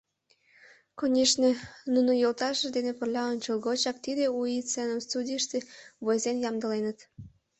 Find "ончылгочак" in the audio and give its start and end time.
3.31-3.97